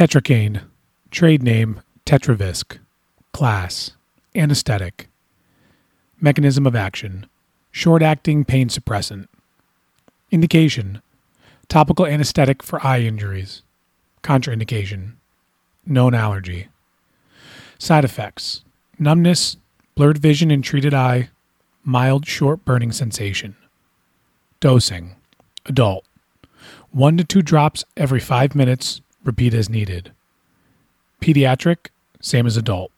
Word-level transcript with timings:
Tetracaine, 0.00 0.62
trade 1.10 1.42
name 1.42 1.82
Tetravisc, 2.06 2.78
class, 3.34 3.98
anesthetic. 4.34 5.10
Mechanism 6.18 6.66
of 6.66 6.74
action, 6.74 7.26
short 7.70 8.02
acting 8.02 8.46
pain 8.46 8.68
suppressant. 8.68 9.28
Indication, 10.30 11.02
topical 11.68 12.06
anesthetic 12.06 12.62
for 12.62 12.82
eye 12.82 13.00
injuries. 13.00 13.60
Contraindication, 14.22 15.16
known 15.84 16.14
allergy. 16.14 16.68
Side 17.78 18.06
effects, 18.06 18.64
numbness, 18.98 19.58
blurred 19.96 20.16
vision 20.16 20.50
in 20.50 20.62
treated 20.62 20.94
eye, 20.94 21.28
mild 21.84 22.26
short 22.26 22.64
burning 22.64 22.90
sensation. 22.90 23.54
Dosing, 24.60 25.16
adult. 25.66 26.06
One 26.90 27.18
to 27.18 27.24
two 27.24 27.42
drops 27.42 27.84
every 27.98 28.20
five 28.20 28.54
minutes, 28.54 29.02
repeat 29.24 29.54
as 29.54 29.68
needed. 29.68 30.12
Pediatric, 31.20 31.88
same 32.20 32.46
as 32.46 32.56
adult. 32.56 32.90